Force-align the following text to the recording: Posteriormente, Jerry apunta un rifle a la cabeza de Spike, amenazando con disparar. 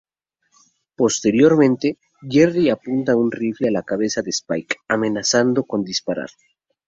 Posteriormente, 0.95 1.99
Jerry 2.27 2.71
apunta 2.71 3.15
un 3.15 3.29
rifle 3.31 3.67
a 3.67 3.71
la 3.71 3.83
cabeza 3.83 4.23
de 4.23 4.31
Spike, 4.31 4.77
amenazando 4.87 5.63
con 5.63 5.83
disparar. 5.83 6.31